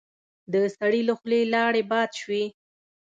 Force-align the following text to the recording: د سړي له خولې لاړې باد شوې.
د 0.53 0.55
سړي 0.77 1.01
له 1.07 1.13
خولې 1.19 1.41
لاړې 1.53 1.81
باد 1.91 2.09
شوې. 2.21 2.43